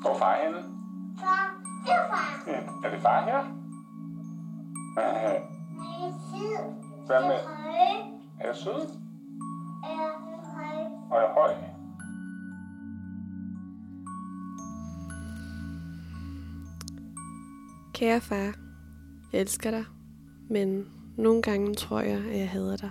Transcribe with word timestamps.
Hvor 0.00 0.10
er 0.10 0.18
far 0.18 0.36
henne? 0.44 0.58
Far, 1.20 1.44
det 1.86 1.92
er 1.92 2.04
far. 2.10 2.42
Ja. 2.46 2.88
Er 2.88 2.90
det 2.90 3.00
far 3.02 3.24
her? 3.24 3.42
Nej, 4.96 6.12
sid. 6.30 6.56
Hvad 7.06 7.20
med? 7.20 7.30
Jeg 7.30 7.38
er 7.38 7.46
høj. 7.46 8.10
Er 8.40 8.46
jeg 8.46 8.56
sød? 8.56 8.88
Jeg 9.82 9.92
er 9.92 10.12
høj. 10.54 10.84
Og 11.10 11.16
er 11.16 11.20
jeg 11.20 11.34
høj? 11.34 11.54
Kære 17.94 18.20
far, 18.20 18.54
jeg 19.32 19.40
elsker 19.40 19.70
dig, 19.70 19.84
men 20.50 20.86
nogle 21.16 21.42
gange 21.42 21.74
tror 21.74 22.00
jeg, 22.00 22.18
at 22.18 22.38
jeg 22.38 22.50
hader 22.50 22.76
dig. 22.76 22.90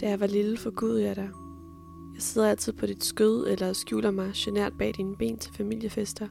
Da 0.00 0.08
jeg 0.08 0.20
var 0.20 0.26
lille, 0.26 0.58
forgudede 0.58 1.04
jeg 1.04 1.16
dig. 1.16 1.30
Jeg 2.14 2.22
sidder 2.22 2.50
altid 2.50 2.72
på 2.72 2.86
dit 2.86 3.04
skød 3.04 3.46
eller 3.48 3.72
skjuler 3.72 4.10
mig 4.10 4.32
genert 4.34 4.72
bag 4.78 4.94
dine 4.96 5.16
ben 5.16 5.38
til 5.38 5.52
familiefester. 5.54 6.28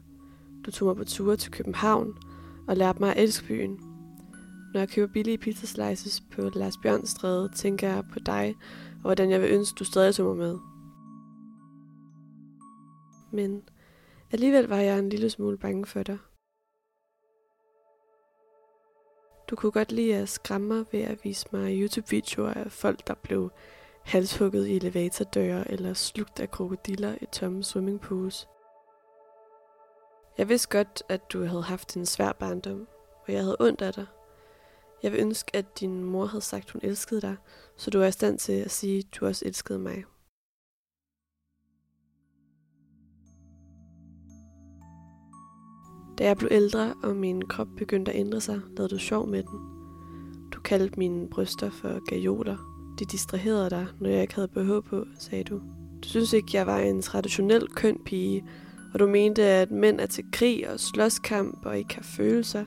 Du 0.66 0.72
tog 0.72 0.88
mig 0.88 0.96
på 0.96 1.04
ture 1.04 1.36
til 1.36 1.52
København 1.52 2.18
og 2.68 2.78
lærte 2.78 3.00
mig 3.00 3.16
at 3.16 3.24
elske 3.24 3.48
byen. 3.48 3.80
Når 4.74 4.80
jeg 4.80 4.90
køber 4.90 5.14
billige 5.14 5.38
pizza 5.38 5.66
slices 5.66 6.24
på 6.32 6.42
Lars 6.42 6.78
Bjørnstræde, 6.84 7.50
tænker 7.56 7.90
jeg 7.90 8.04
på 8.14 8.20
dig 8.20 8.56
og 8.96 9.02
hvordan 9.02 9.30
jeg 9.30 9.42
vil 9.42 9.52
ønske, 9.52 9.76
du 9.76 9.84
stadig 9.84 10.16
tog 10.16 10.36
mig 10.36 10.38
med. 10.38 10.58
Men 13.32 13.62
Alligevel 14.34 14.68
var 14.68 14.78
jeg 14.78 15.00
en 15.00 15.10
lille 15.10 15.30
smule 15.30 15.58
bange 15.58 15.86
for 15.86 16.04
dig. 16.04 16.18
Du 19.50 19.56
kunne 19.56 19.72
godt 19.72 19.92
lide 19.92 20.16
at 20.16 20.30
skræmme 20.30 20.68
mig 20.68 20.86
ved 20.92 21.00
at 21.00 21.20
vise 21.24 21.48
mig 21.52 21.82
YouTube-videoer 21.82 22.54
af 22.54 22.72
folk, 22.72 23.08
der 23.08 23.14
blev 23.14 23.52
halshugget 24.04 24.68
i 24.68 24.76
elevatordøre 24.76 25.72
eller 25.72 25.94
slugt 25.94 26.40
af 26.40 26.52
krokodiller 26.52 27.16
i 27.22 27.26
tomme 27.26 27.64
swimmingpools. 27.64 28.48
Jeg 30.38 30.50
vidste 30.50 30.70
godt, 30.70 31.04
at 31.10 31.32
du 31.34 31.44
havde 31.46 31.64
haft 31.64 31.98
en 31.98 32.06
svær 32.06 32.32
barndom, 32.32 32.88
og 33.28 33.34
jeg 33.34 33.42
havde 33.42 33.58
ondt 33.60 33.82
af 33.82 33.94
dig. 33.94 34.06
Jeg 35.04 35.12
vil 35.12 35.20
ønske, 35.20 35.56
at 35.56 35.80
din 35.80 36.04
mor 36.04 36.26
havde 36.26 36.42
sagt, 36.42 36.72
hun 36.72 36.82
elskede 36.84 37.22
dig, 37.22 37.36
så 37.78 37.90
du 37.90 38.02
er 38.02 38.08
i 38.08 38.12
stand 38.12 38.40
til 38.40 38.54
at 38.54 38.72
sige, 38.72 39.00
at 39.00 39.16
du 39.20 39.26
også 39.26 39.46
elskede 39.46 39.80
mig. 39.80 40.04
Da 46.18 46.26
jeg 46.26 46.38
blev 46.38 46.50
ældre, 46.52 46.94
og 47.04 47.16
min 47.16 47.42
krop 47.48 47.68
begyndte 47.78 48.12
at 48.12 48.20
ændre 48.20 48.42
sig, 48.42 48.62
lavede 48.78 48.94
du 48.94 49.00
sjov 49.00 49.28
med 49.28 49.44
den. 49.44 49.60
Du 50.52 50.62
kaldte 50.62 51.00
mine 51.00 51.30
bryster 51.30 51.70
for 51.70 52.10
gajoler. 52.10 52.71
De 53.02 53.06
distraherede 53.06 53.70
dig, 53.70 53.88
når 54.00 54.10
jeg 54.10 54.22
ikke 54.22 54.36
havde 54.36 54.48
BH 54.48 54.90
på, 54.90 55.06
sagde 55.20 55.44
du. 55.44 55.62
Du 56.04 56.08
synes 56.08 56.34
ikke, 56.34 56.50
jeg 56.54 56.68
var 56.68 56.78
en 56.78 57.02
traditionel 57.02 57.68
køn 57.68 57.98
pige, 58.06 58.44
og 58.94 59.00
du 59.00 59.08
mente, 59.08 59.44
at 59.44 59.72
mænd 59.72 60.00
er 60.00 60.06
til 60.06 60.24
krig 60.32 60.70
og 60.70 60.80
slåskamp 60.80 61.66
og 61.66 61.78
ikke 61.78 61.96
har 61.96 62.04
følelser, 62.04 62.66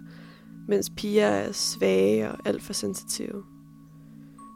mens 0.68 0.90
piger 0.96 1.26
er 1.26 1.52
svage 1.52 2.30
og 2.30 2.38
alt 2.44 2.62
for 2.62 2.72
sensitive. 2.72 3.42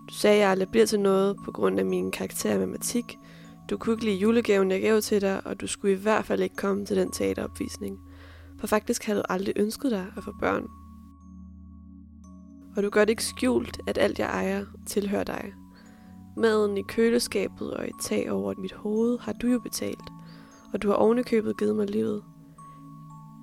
Du 0.09 0.15
sagde, 0.15 0.37
at 0.37 0.41
jeg 0.41 0.51
aldrig 0.51 0.69
bliver 0.69 0.87
til 0.87 1.01
noget 1.01 1.37
på 1.45 1.53
grund 1.53 1.79
af 1.79 1.87
min 1.87 2.11
karakter 2.11 2.55
i 2.55 2.59
matematik. 2.59 3.19
Du 3.71 3.77
kunne 3.77 3.93
ikke 3.93 4.05
lide 4.05 4.17
julegaven, 4.17 4.71
jeg 4.71 4.81
gav 4.81 5.01
til 5.01 5.21
dig, 5.21 5.47
og 5.47 5.61
du 5.61 5.67
skulle 5.67 5.95
i 5.95 6.03
hvert 6.03 6.25
fald 6.25 6.43
ikke 6.43 6.57
komme 6.57 6.87
til 6.87 6.97
den 6.97 7.11
teateropvisning. 7.11 7.99
For 8.61 8.67
faktisk 8.67 9.05
havde 9.05 9.19
du 9.19 9.25
aldrig 9.29 9.55
ønsket 9.57 9.91
dig 9.91 10.07
at 10.17 10.25
få 10.25 10.33
børn. 10.41 10.67
Og 12.77 12.83
du 12.83 12.91
gør 12.91 13.01
det 13.01 13.11
ikke 13.11 13.25
skjult, 13.25 13.81
at 13.87 13.99
alt 13.99 14.19
jeg 14.19 14.27
ejer 14.27 14.65
tilhører 14.87 15.25
dig. 15.25 15.53
Maden 16.39 16.77
i 16.79 16.83
køleskabet 16.83 17.75
og 17.75 17.85
et 17.85 17.95
tag 18.01 18.33
over 18.33 18.55
mit 18.59 18.73
hoved 18.73 19.19
har 19.19 19.33
du 19.33 19.47
jo 19.47 19.59
betalt, 19.59 20.13
og 20.73 20.83
du 20.83 20.89
har 20.89 20.95
ovenikøbet 20.95 21.59
givet 21.59 21.77
mig 21.77 21.91
livet. 21.91 22.23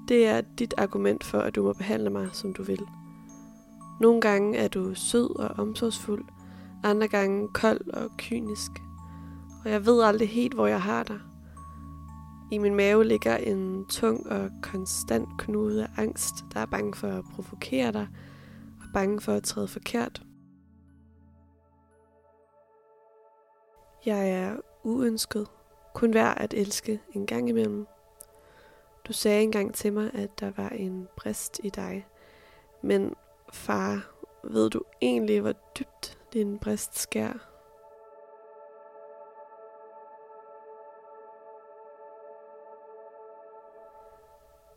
Det 0.07 0.27
er 0.27 0.41
dit 0.59 0.73
argument 0.77 1.23
for, 1.23 1.39
at 1.39 1.55
du 1.55 1.63
må 1.63 1.73
behandle 1.73 2.09
mig, 2.09 2.29
som 2.33 2.53
du 2.53 2.63
vil. 2.63 2.81
Nogle 4.01 4.21
gange 4.21 4.57
er 4.57 4.67
du 4.67 4.93
sød 4.93 5.39
og 5.39 5.47
omsorgsfuld, 5.57 6.25
andre 6.83 7.07
gange 7.07 7.47
kold 7.53 7.93
og 7.93 8.09
kynisk. 8.17 8.71
Og 9.65 9.71
jeg 9.71 9.85
ved 9.85 10.03
aldrig 10.03 10.29
helt, 10.29 10.53
hvor 10.53 10.67
jeg 10.67 10.81
har 10.81 11.03
dig. 11.03 11.19
I 12.51 12.57
min 12.57 12.75
mave 12.75 13.05
ligger 13.05 13.37
en 13.37 13.85
tung 13.85 14.27
og 14.27 14.49
konstant 14.61 15.29
knude 15.37 15.83
af 15.83 15.89
angst, 15.97 16.45
der 16.53 16.59
er 16.59 16.65
bange 16.65 16.93
for 16.93 17.07
at 17.07 17.23
provokere 17.35 17.91
dig, 17.91 18.07
og 18.81 18.85
bange 18.93 19.21
for 19.21 19.33
at 19.33 19.43
træde 19.43 19.67
forkert. 19.67 20.21
Jeg 24.05 24.29
er 24.29 24.55
uønsket, 24.83 25.47
kun 25.93 26.13
værd 26.13 26.37
at 26.37 26.53
elske 26.53 27.01
en 27.13 27.25
gang 27.25 27.49
imellem. 27.49 27.87
Du 29.07 29.13
sagde 29.13 29.43
engang 29.43 29.73
til 29.73 29.93
mig, 29.93 30.11
at 30.13 30.39
der 30.39 30.51
var 30.57 30.69
en 30.69 31.07
brist 31.17 31.59
i 31.63 31.69
dig. 31.69 32.07
Men 32.81 33.15
far, 33.53 34.11
ved 34.43 34.69
du 34.69 34.81
egentlig, 35.01 35.41
hvor 35.41 35.51
dybt 35.51 36.17
din 36.33 36.59
brist 36.59 36.99
skær? 36.99 37.51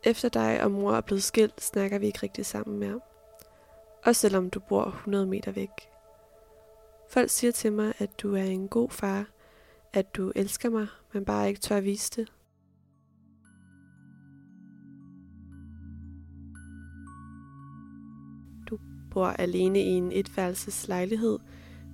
Efter 0.03 0.29
dig 0.29 0.63
og 0.63 0.71
mor 0.71 0.93
er 0.93 1.01
blevet 1.01 1.23
skilt, 1.23 1.61
snakker 1.61 1.99
vi 1.99 2.05
ikke 2.05 2.19
rigtig 2.23 2.45
sammen 2.45 2.79
mere. 2.79 2.99
Også 4.05 4.21
selvom 4.21 4.49
du 4.49 4.59
bor 4.59 4.83
100 4.83 5.25
meter 5.25 5.51
væk. 5.51 5.89
Folk 7.11 7.29
siger 7.29 7.51
til 7.51 7.73
mig, 7.73 7.93
at 7.97 8.21
du 8.21 8.35
er 8.35 8.43
en 8.43 8.67
god 8.67 8.89
far, 8.89 9.25
at 9.93 10.15
du 10.15 10.31
elsker 10.35 10.69
mig, 10.69 10.87
men 11.13 11.25
bare 11.25 11.47
ikke 11.47 11.61
tør 11.61 11.77
at 11.77 11.83
vise 11.83 12.11
det. 12.15 12.31
Du 18.69 18.79
bor 19.11 19.27
alene 19.27 19.79
i 19.79 19.87
en 19.87 20.11
etværelses 20.11 20.87
lejlighed 20.87 21.39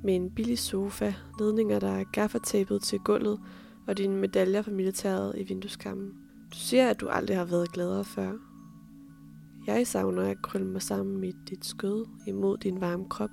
med 0.04 0.16
en 0.16 0.32
billig 0.36 0.60
sofa, 0.60 1.14
ledninger, 1.40 1.80
der 1.80 1.92
er 1.92 2.04
gaffertapet 2.14 2.82
til 2.82 3.00
gulvet 3.00 3.40
og 3.88 3.98
dine 3.98 4.16
medaljer 4.18 4.62
fra 4.62 4.72
militæret 4.72 5.34
i 5.38 5.44
vindueskammen. 5.44 6.14
Du 6.52 6.58
siger, 6.58 6.90
at 6.90 7.02
du 7.02 7.08
aldrig 7.08 7.38
har 7.38 7.46
været 7.46 7.72
gladere 7.72 8.06
før. 8.06 8.34
Jeg 9.68 9.88
savner 9.88 10.24
at 10.24 10.42
krølle 10.42 10.68
mig 10.68 10.82
sammen 10.82 11.24
i 11.24 11.32
dit 11.50 11.66
skød 11.66 12.06
imod 12.28 12.58
din 12.58 12.82
varme 12.82 13.10
krop. 13.10 13.30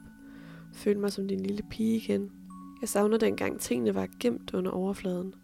Føle 0.73 1.01
mig 1.01 1.13
som 1.13 1.29
din 1.29 1.41
lille 1.41 1.63
pige 1.71 1.97
igen. 1.97 2.33
Jeg 2.81 2.89
savner 2.89 3.19
dengang 3.19 3.61
tingene 3.61 3.95
var 3.95 4.09
gemt 4.21 4.55
under 4.55 4.71
overfladen. 4.71 5.35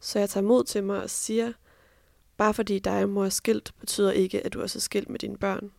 Så 0.00 0.18
jeg 0.18 0.30
tager 0.30 0.46
mod 0.46 0.64
til 0.64 0.84
mig 0.84 1.02
og 1.02 1.10
siger, 1.10 1.52
bare 2.36 2.54
fordi 2.54 2.78
dig 2.78 3.02
og 3.02 3.08
mor 3.08 3.24
er 3.24 3.28
skilt, 3.28 3.74
betyder 3.80 4.10
ikke, 4.12 4.46
at 4.46 4.52
du 4.52 4.62
også 4.62 4.78
er 4.78 4.80
skilt 4.80 5.10
med 5.10 5.18
dine 5.18 5.36
børn. 5.36 5.70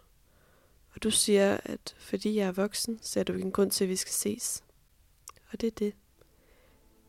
Og 0.96 1.04
du 1.04 1.12
siger, 1.12 1.58
at 1.64 1.96
fordi 2.00 2.36
jeg 2.36 2.48
er 2.48 2.52
voksen, 2.52 3.00
så 3.02 3.20
er 3.20 3.24
du 3.24 3.34
ikke 3.34 3.46
en 3.46 3.52
grund 3.52 3.72
til, 3.72 3.84
at 3.84 3.90
vi 3.90 3.96
skal 3.96 4.14
ses. 4.14 4.64
Og 5.52 5.62
det 5.62 5.68
er 5.68 5.72
det. 5.72 5.94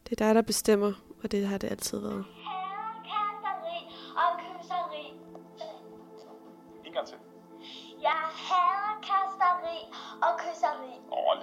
Det 0.04 0.20
er 0.20 0.26
dig, 0.26 0.34
der 0.34 0.42
bestemmer, 0.42 0.92
og 1.22 1.32
det 1.32 1.46
har 1.46 1.58
det 1.58 1.70
altid 1.70 1.98
været. 1.98 2.24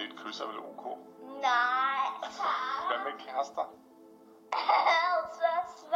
lille 0.04 0.18
kys 0.24 0.40
er 0.40 0.46
vel 0.46 0.58
ok? 0.58 0.84
Nej, 1.42 2.06
tak. 2.22 2.82
Hvad 2.88 2.98
med 3.04 3.14
kærester? 3.26 3.64
Altså, 5.16 5.93